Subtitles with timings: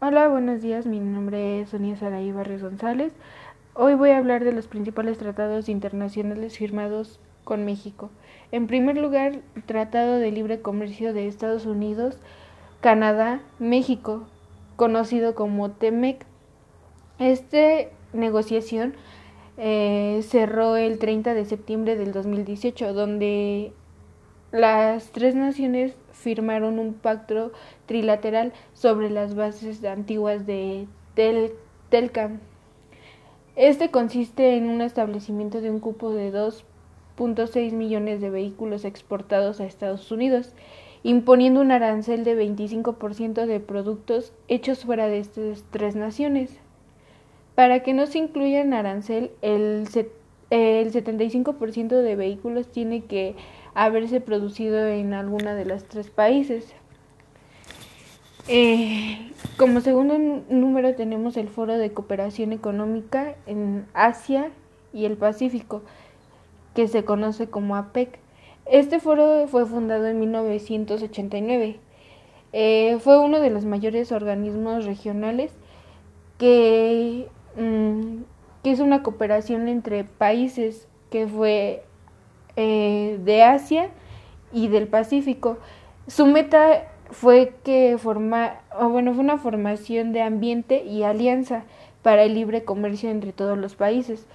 [0.00, 0.86] Hola, buenos días.
[0.86, 3.12] Mi nombre es Sonia Saraí Barrios González.
[3.74, 8.08] Hoy voy a hablar de los principales tratados internacionales firmados con México.
[8.52, 12.16] En primer lugar, Tratado de Libre Comercio de Estados Unidos,
[12.80, 14.28] Canadá, México,
[14.76, 16.24] conocido como TEMEC.
[17.18, 18.94] Esta negociación
[19.56, 23.72] eh, cerró el 30 de septiembre del 2018, donde
[24.52, 27.52] las tres naciones firmaron un pacto
[27.86, 31.52] trilateral sobre las bases antiguas de Tel.
[33.56, 39.66] Este consiste en un establecimiento de un cupo de 2.6 millones de vehículos exportados a
[39.66, 40.54] Estados Unidos,
[41.02, 46.58] imponiendo un arancel de 25% de productos hechos fuera de estas tres naciones.
[47.54, 49.88] Para que no se incluya en arancel, el,
[50.50, 53.36] el 75% de vehículos tiene que
[53.74, 56.74] haberse producido en alguna de las tres países.
[58.48, 60.16] Eh, como segundo
[60.48, 64.50] número tenemos el Foro de Cooperación Económica en Asia
[64.94, 65.82] y el Pacífico,
[66.74, 68.18] que se conoce como APEC.
[68.64, 71.78] Este foro fue fundado en 1989.
[72.52, 75.52] Eh, fue uno de los mayores organismos regionales
[76.38, 78.22] que, mm,
[78.62, 81.84] que es una cooperación entre países que fue
[82.56, 83.90] eh, de Asia
[84.52, 85.58] y del Pacífico.
[86.06, 91.64] Su meta fue que forma, bueno, fue una formación de ambiente y alianza
[92.02, 94.26] para el libre comercio entre todos los países.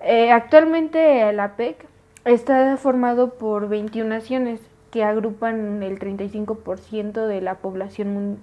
[0.00, 1.86] Eh, actualmente el APEC
[2.24, 8.38] está formado por 21 naciones que agrupan el 35% de la población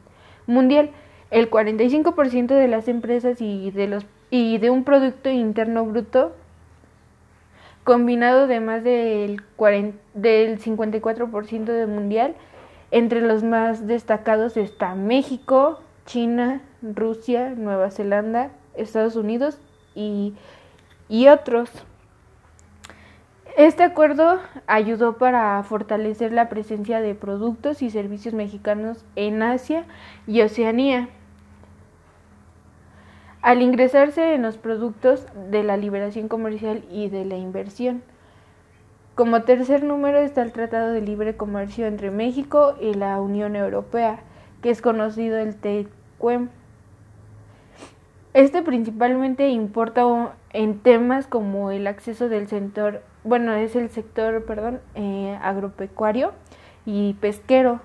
[0.47, 0.89] mundial,
[1.31, 6.33] el 45% de las empresas y de los y de un producto interno bruto
[7.83, 12.35] combinado de más del, 40, del 54% del mundial.
[12.91, 19.59] Entre los más destacados está México, China, Rusia, Nueva Zelanda, Estados Unidos
[19.95, 20.33] y,
[21.09, 21.69] y otros.
[23.57, 29.86] Este acuerdo ayudó para fortalecer la presencia de productos y servicios mexicanos en Asia
[30.25, 31.09] y Oceanía
[33.41, 38.03] al ingresarse en los productos de la liberación comercial y de la inversión.
[39.15, 44.19] Como tercer número está el Tratado de Libre Comercio entre México y la Unión Europea,
[44.61, 46.49] que es conocido el TECUEM.
[48.33, 54.79] Este principalmente importa en temas como el acceso del sector, bueno, es el sector, perdón,
[54.95, 56.31] eh, agropecuario
[56.85, 57.81] y pesquero.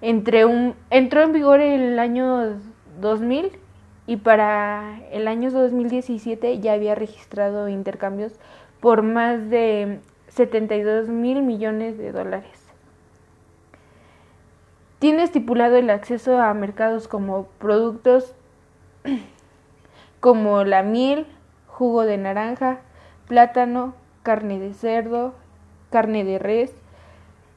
[0.00, 2.56] Entre un, entró en vigor el año
[3.00, 3.61] 2000
[4.06, 8.32] y para el año 2017 ya había registrado intercambios
[8.80, 12.62] por más de 72 mil millones de dólares.
[14.98, 18.34] Tiene estipulado el acceso a mercados como productos
[20.20, 21.26] como la miel,
[21.66, 22.78] jugo de naranja,
[23.26, 25.34] plátano, carne de cerdo,
[25.90, 26.72] carne de res,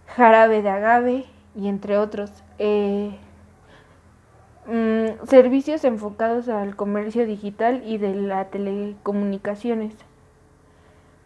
[0.08, 2.32] jarabe de agave y entre otros.
[2.58, 3.18] Eh,
[4.68, 9.94] Mm, servicios enfocados al comercio digital y de las telecomunicaciones.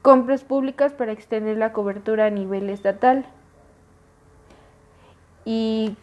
[0.01, 3.25] Compras públicas para extender la cobertura a nivel estatal.
[5.45, 5.95] Y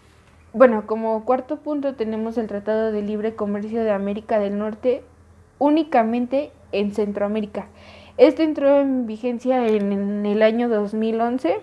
[0.54, 5.02] bueno, como cuarto punto tenemos el Tratado de Libre Comercio de América del Norte
[5.58, 7.66] únicamente en Centroamérica.
[8.16, 11.60] Este entró en vigencia en el año 2011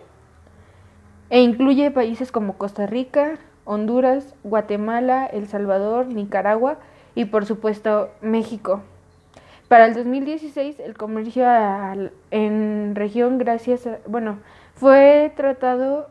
[1.32, 6.78] e incluye países como Costa Rica, Honduras, Guatemala, El Salvador, Nicaragua
[7.16, 8.82] y por supuesto México.
[9.68, 11.46] Para el 2016 el comercio
[12.32, 14.38] en región gracias a, bueno,
[14.76, 16.08] fue tratado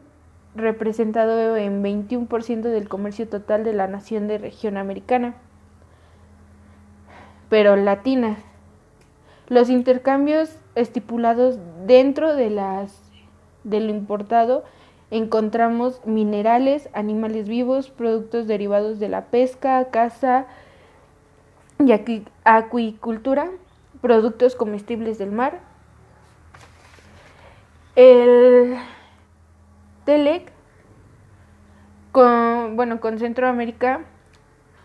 [0.55, 5.35] representado en 21% del comercio total de la nación de región americana,
[7.49, 8.37] pero latina.
[9.49, 12.99] Los intercambios estipulados dentro de las
[13.65, 14.65] de lo importado
[15.13, 20.47] encontramos minerales, animales vivos, productos derivados de la pesca, caza
[21.79, 21.93] y
[22.45, 23.51] acuicultura,
[24.01, 25.61] productos comestibles del mar.
[27.95, 28.77] El
[30.07, 30.51] TELEC,
[32.11, 34.01] con, bueno, con Centroamérica,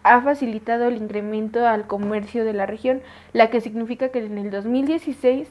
[0.04, 3.02] ha facilitado el incremento al comercio de la región,
[3.32, 5.50] la que significa que en el 2016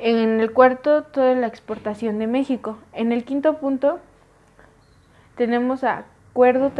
[0.00, 2.78] en el cuarto, toda la exportación de México.
[2.92, 4.00] En el quinto punto,
[5.36, 6.72] tenemos acuerdo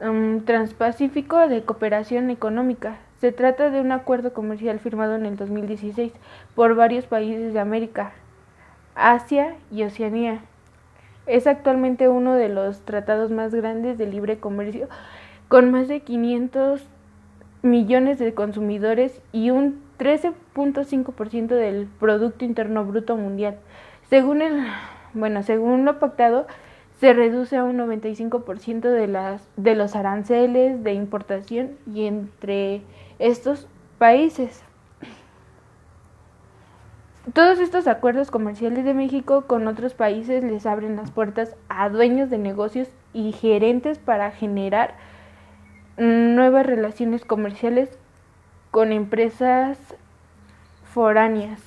[0.00, 2.98] um, transpacífico de cooperación económica.
[3.20, 6.12] Se trata de un acuerdo comercial firmado en el 2016
[6.54, 8.12] por varios países de América,
[8.94, 10.40] Asia y Oceanía.
[11.26, 14.88] Es actualmente uno de los tratados más grandes de libre comercio,
[15.48, 16.86] con más de 500
[17.62, 23.58] millones de consumidores y un 13.5% del Producto Interno Bruto Mundial.
[24.08, 24.66] Según el,
[25.12, 26.46] bueno, según lo pactado,
[27.00, 32.82] se reduce a un 95% de, las, de los aranceles de importación y entre
[33.18, 33.68] estos
[33.98, 34.62] países.
[37.32, 42.28] Todos estos acuerdos comerciales de México con otros países les abren las puertas a dueños
[42.28, 44.94] de negocios y gerentes para generar
[45.96, 47.98] nuevas relaciones comerciales
[48.74, 49.78] con empresas
[50.92, 51.60] foráneas.